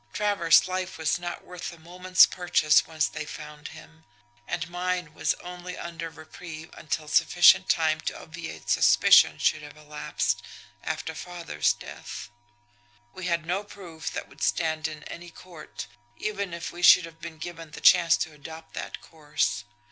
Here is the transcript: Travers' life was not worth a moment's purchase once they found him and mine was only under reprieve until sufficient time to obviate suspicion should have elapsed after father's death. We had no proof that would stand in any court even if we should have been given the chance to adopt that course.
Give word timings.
Travers' 0.13 0.67
life 0.67 0.97
was 0.97 1.19
not 1.19 1.43
worth 1.45 1.71
a 1.71 1.77
moment's 1.77 2.25
purchase 2.25 2.87
once 2.87 3.07
they 3.07 3.23
found 3.23 3.67
him 3.67 4.03
and 4.47 4.67
mine 4.67 5.13
was 5.13 5.35
only 5.35 5.77
under 5.77 6.09
reprieve 6.09 6.71
until 6.73 7.07
sufficient 7.07 7.69
time 7.69 8.01
to 8.01 8.19
obviate 8.19 8.67
suspicion 8.67 9.37
should 9.37 9.61
have 9.61 9.77
elapsed 9.77 10.41
after 10.81 11.13
father's 11.13 11.71
death. 11.73 12.31
We 13.13 13.27
had 13.27 13.45
no 13.45 13.63
proof 13.63 14.11
that 14.13 14.27
would 14.27 14.41
stand 14.41 14.87
in 14.87 15.03
any 15.03 15.29
court 15.29 15.85
even 16.17 16.51
if 16.51 16.71
we 16.71 16.81
should 16.81 17.05
have 17.05 17.21
been 17.21 17.37
given 17.37 17.69
the 17.69 17.79
chance 17.79 18.17
to 18.25 18.33
adopt 18.33 18.73
that 18.73 19.01
course. 19.01 19.65